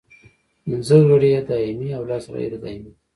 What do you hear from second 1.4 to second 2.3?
دایمي او لس